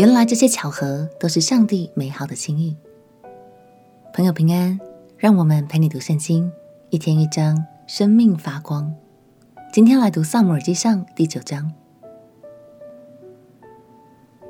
[0.00, 2.74] 原来这些巧合都是上帝美好的心意。
[4.14, 4.80] 朋友平安，
[5.18, 6.50] 让我们陪你读圣经，
[6.88, 8.90] 一天一章，生命发光。
[9.70, 11.70] 今天来读《撒母耳记上》第九章。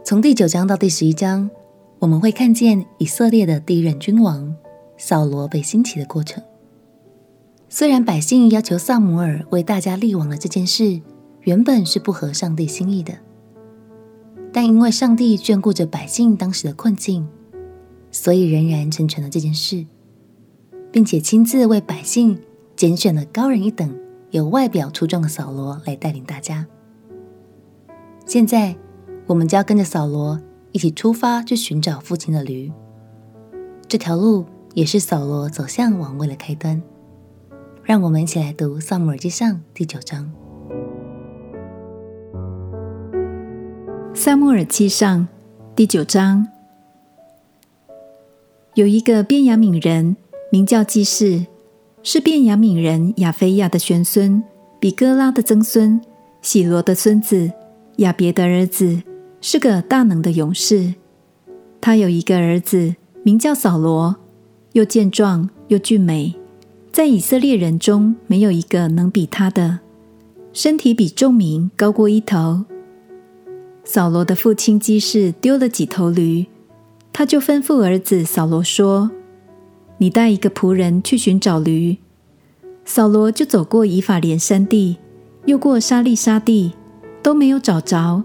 [0.05, 1.51] 从第九章到第十一章，
[1.98, 4.55] 我们会看见以色列的第一任君王
[4.96, 6.41] 扫罗被兴起的过程。
[7.69, 11.01] 虽然百姓要求撒母耳为大家立王的这件事，
[11.41, 13.14] 原本是不合上帝心意的。
[14.53, 17.29] 但因为上帝眷顾着百姓当时的困境，
[18.11, 19.86] 所以仍然成全了这件事，
[20.91, 22.41] 并且亲自为百姓
[22.75, 23.96] 拣选了高人一等、
[24.31, 26.67] 有外表出众的扫罗来带领大家。
[28.27, 28.77] 现在，
[29.27, 30.41] 我们就要跟着扫罗
[30.72, 32.72] 一起出发去寻找父亲的驴。
[33.86, 34.44] 这条路
[34.75, 36.80] 也是扫罗走向王位的开端。
[37.83, 40.39] 让我们一起来读《撒母耳记上》第九章。
[44.22, 45.27] 撒母耳记上
[45.74, 46.46] 第九章，
[48.74, 50.14] 有一个便雅悯人，
[50.52, 51.46] 名叫基士，
[52.02, 54.44] 是便雅悯人亚非亚的玄孙，
[54.78, 55.98] 比哥拉的曾孙，
[56.42, 57.50] 喜罗的孙子，
[57.96, 59.02] 亚别的儿子，
[59.40, 60.92] 是个大能的勇士。
[61.80, 64.14] 他有一个儿子，名叫扫罗，
[64.72, 66.34] 又健壮又俊美，
[66.92, 69.78] 在以色列人中没有一个能比他的，
[70.52, 72.66] 身体比众民高过一头。
[73.92, 76.46] 扫罗的父亲基士丢了几头驴，
[77.12, 79.10] 他就吩咐儿子扫罗说
[79.98, 81.96] ：“你带一个仆人去寻找驴。”
[82.86, 84.98] 扫罗就走过以法莲山地，
[85.44, 86.74] 又过沙利沙地，
[87.20, 88.22] 都没有找着；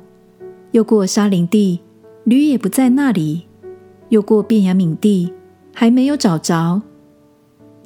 [0.69, 1.80] 又过沙林地，
[2.25, 3.47] 驴也不在那里；
[4.09, 5.33] 又过便雅悯地，
[5.73, 6.83] 还没有找着。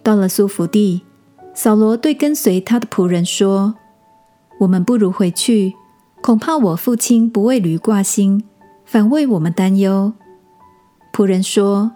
[0.03, 1.03] 到了苏弗地，
[1.53, 3.75] 扫罗对跟随他的仆人说
[4.59, 5.75] ：“我们不如回去。”
[6.29, 8.43] 恐怕我父亲不为驴挂心，
[8.85, 10.13] 反为我们担忧。
[11.11, 11.93] 仆人说：“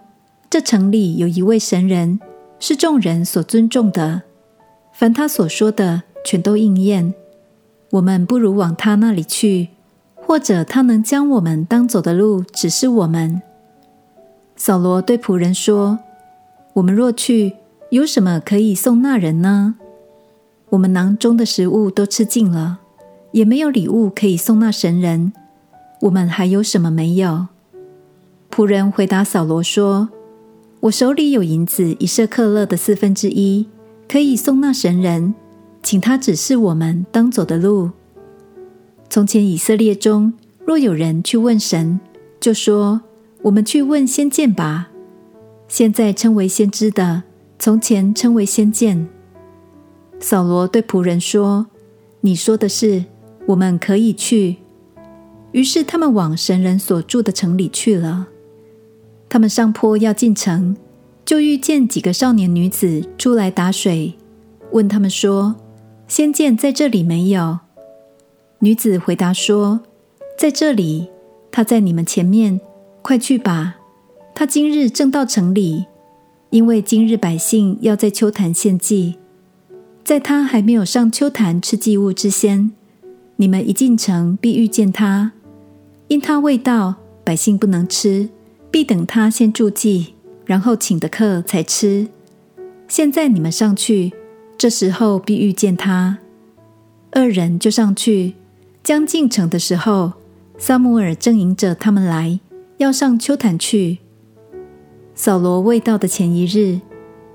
[0.50, 2.18] 这城里有一位神人，
[2.58, 4.22] 是众人所尊重的，
[4.92, 7.14] 凡他所说的，全都应验。
[7.92, 9.68] 我们不如往他那里去，
[10.16, 13.40] 或者他能将我们当走的路指示我们。”
[14.56, 16.00] 扫罗对仆人说
[16.74, 17.54] ：“我们若去，
[17.90, 19.76] 有什么可以送那人呢？
[20.70, 22.80] 我们囊中的食物都吃尽了。”
[23.34, 25.32] 也没有礼物可以送那神人，
[26.02, 27.48] 我们还有什么没有？
[28.48, 30.08] 仆人回答扫罗说
[30.78, 33.66] ：“我手里有银子一舍克勒的四分之一，
[34.08, 35.34] 可以送那神人，
[35.82, 37.90] 请他指示我们当走的路。
[39.10, 40.32] 从前以色列中
[40.64, 41.98] 若有人去问神，
[42.38, 43.00] 就说：
[43.42, 44.90] 我们去问先见吧。
[45.66, 47.24] 现在称为先知的，
[47.58, 49.08] 从前称为先见。”
[50.20, 51.66] 扫罗对仆人说
[52.22, 53.06] ：“你说的是。”
[53.46, 54.56] 我们可以去。
[55.52, 58.28] 于是他们往神人所住的城里去了。
[59.28, 60.76] 他们上坡要进城，
[61.24, 64.14] 就遇见几个少年女子出来打水，
[64.72, 65.56] 问他们说
[66.08, 67.58] ：“仙剑在这里没有？”
[68.60, 69.80] 女子回答说
[70.38, 71.08] ：“在这里，
[71.52, 72.60] 他在你们前面，
[73.02, 73.76] 快去吧。
[74.34, 75.84] 他今日正到城里，
[76.50, 79.16] 因为今日百姓要在秋坛献祭，
[80.02, 82.72] 在他还没有上秋坛吃祭物之先。”
[83.36, 85.32] 你们一进城，必遇见他，
[86.06, 88.28] 因他未到，百姓不能吃，
[88.70, 90.14] 必等他先住祭，
[90.44, 92.06] 然后请的客才吃。
[92.86, 94.12] 现在你们上去，
[94.56, 96.18] 这时候必遇见他。
[97.10, 98.34] 二人就上去，
[98.84, 100.12] 将进城的时候，
[100.56, 102.38] 撒母耳正迎着他们来，
[102.76, 103.98] 要上秋坛去。
[105.16, 106.80] 扫罗未到的前一日，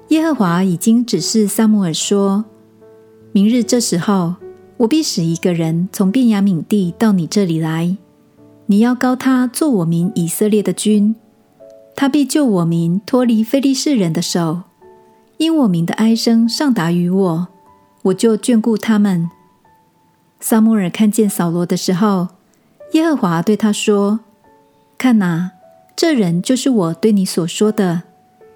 [0.09, 2.45] 耶和华已经指示撒母耳说：
[3.33, 4.35] 明日这时候。
[4.79, 7.97] 我必使一个人从便雅悯地到你这里来，
[8.67, 11.15] 你要膏他做我民以色列的君，
[11.97, 14.61] 他必救我民脱离非利士人的手。
[15.35, 17.47] 因我民的哀声上达于我，
[18.03, 19.29] 我就眷顾他们。
[20.39, 22.29] 撒母耳看见扫罗的时候，
[22.93, 24.21] 耶和华对他说
[24.97, 25.51] ：“看哪，
[25.93, 28.03] 这人就是我对你所说的，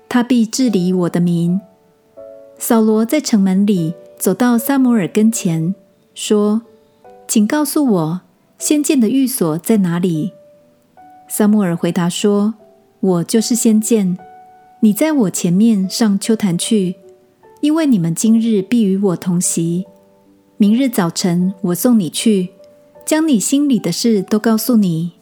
[0.08, 1.60] 他必治理我的民。”
[2.58, 5.76] 扫罗在城门里走到撒母耳跟前。
[6.14, 6.62] 说
[7.28, 8.22] ：“请告诉我，
[8.60, 10.32] 先见的寓所在哪里？”
[11.28, 12.54] 撒母尔回答说
[13.02, 14.18] ：“我就是先见，
[14.82, 16.96] 你在我前面上秋坛去，
[17.62, 19.86] 因为你们今日必与我同席。
[20.58, 22.50] 明日早晨我送你去，
[23.06, 25.14] 将你心里的事都告诉你。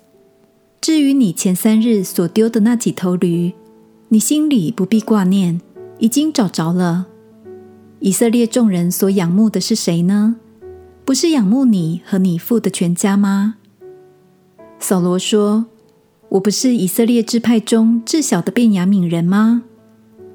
[0.81, 3.53] 至于你前三日所丢的那几头驴，
[4.09, 5.61] 你心里不必挂念，
[5.99, 7.07] 已经找着了。
[7.99, 10.35] 以色列众人所仰慕的是谁呢？”
[11.03, 13.55] 不是仰慕你和你父的全家吗？
[14.79, 15.65] 扫罗说
[16.29, 19.63] ：“我不是以色列支派中至小的便雅悯人吗？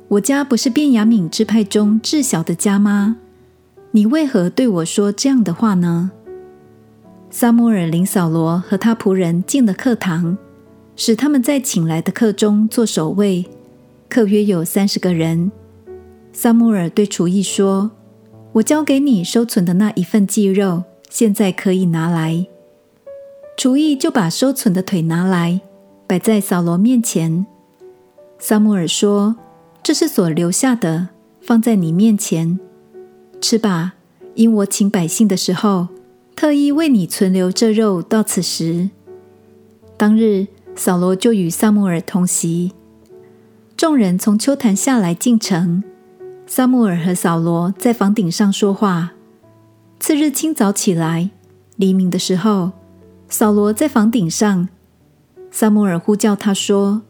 [0.08, 3.16] 我家不是便雅悯支派中至小的家吗？
[3.92, 6.10] 你为何对我说这样的话呢？”
[7.30, 10.36] 撒母耳领扫罗和他仆人进了课堂，
[10.94, 13.44] 使他们在请来的客中做守卫。
[14.08, 15.50] 客约有三十个人。
[16.32, 17.90] 撒母耳对厨役说
[18.56, 22.46] ：“我交给你收存的那一份祭肉，现在可以拿来。”
[23.56, 25.60] 厨艺就把收存的腿拿来，
[26.06, 27.46] 摆在扫罗面前。
[28.38, 29.36] 撒母耳说
[29.82, 31.08] ：“这是所留下的，
[31.40, 32.58] 放在你面前，
[33.40, 33.94] 吃吧。
[34.34, 35.88] 因我请百姓的时候。”
[36.36, 38.90] 特意为你存留这肉到此时。
[39.96, 42.72] 当日，扫罗就与撒母耳同席。
[43.74, 45.82] 众人从丘坛下来进城，
[46.48, 49.12] 撒母耳和扫罗在房顶上说话。
[49.98, 51.30] 次日清早起来，
[51.74, 52.70] 黎明的时候，
[53.28, 54.68] 扫罗在房顶上，
[55.50, 57.02] 撒母耳呼叫他说：“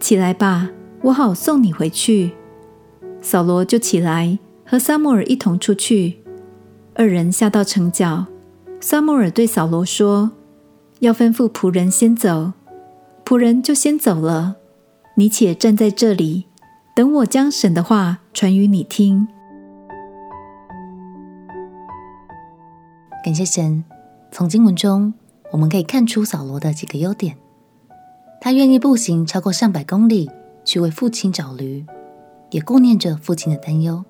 [0.00, 0.70] 起来吧，
[1.02, 2.32] 我好送你回去。”
[3.22, 6.18] 扫罗就起来，和撒母耳一同出去。
[6.94, 8.26] 二人下到城角。
[8.80, 10.32] 撒母耳对扫罗说
[10.98, 12.54] ：“要吩咐仆人先走，
[13.24, 14.56] 仆人就先走了。
[15.16, 16.46] 你且站在这里，
[16.94, 19.28] 等我将神的话传与你听。”
[23.24, 23.84] 感谢神，
[24.30, 25.12] 从经文中
[25.50, 27.36] 我们可以看出扫罗的几个优点：
[28.40, 30.30] 他愿意步行超过上百公里
[30.64, 31.84] 去为父亲找驴，
[32.50, 34.04] 也顾念着父亲的担忧；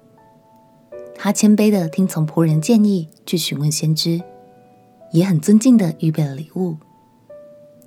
[1.14, 4.22] 他谦卑地听从仆人建议去询问先知。
[5.12, 6.76] 也很尊敬地预备了礼物，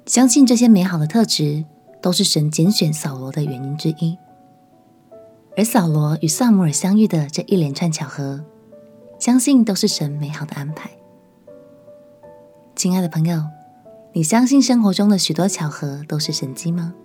[0.05, 1.63] 相信这些美好的特质
[2.01, 4.17] 都是神拣选扫罗的原因之一。
[5.55, 8.43] 而扫罗与撒母耳相遇的这一连串巧合，
[9.19, 10.89] 相信都是神美好的安排。
[12.75, 13.43] 亲爱的朋友，
[14.13, 16.95] 你相信生活中的许多巧合都是神迹吗？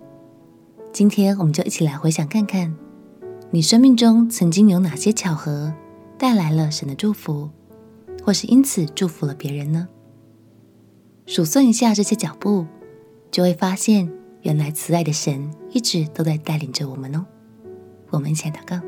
[0.91, 2.75] 今天我们就一起来回想看看，
[3.51, 5.71] 你生命中曾经有哪些巧合
[6.17, 7.51] 带来了神的祝福，
[8.23, 9.87] 或是因此祝福了别人呢？
[11.27, 12.65] 数算一下这些脚步，
[13.29, 14.11] 就会发现，
[14.41, 17.23] 原来慈爱的神一直都在带领着我们哦。
[18.09, 18.79] 我们一起来祷告。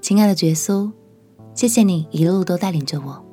[0.00, 0.92] 亲爱的耶稣，
[1.54, 3.24] 谢谢你一路都带领着我。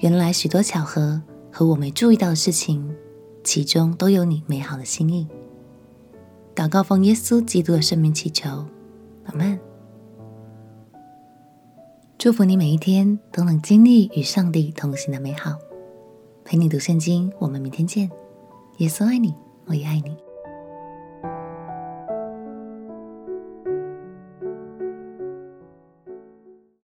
[0.00, 1.22] 原来许多巧合
[1.52, 2.94] 和我没注意到的事情，
[3.44, 5.28] 其中都有你美好的心意。
[6.54, 8.66] 祷告奉耶稣基督的圣名祈求，
[9.24, 9.58] 阿门。
[12.18, 15.52] 祝福你每一天都能经历与上帝同行的美好。
[16.44, 18.10] 陪你读圣经，我们明天见。
[18.78, 19.34] 耶稣爱你，
[19.66, 20.16] 我也爱你。